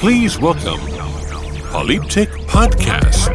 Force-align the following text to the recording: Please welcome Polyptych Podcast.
Please 0.00 0.38
welcome 0.38 0.80
Polyptych 1.72 2.30
Podcast. 2.46 3.30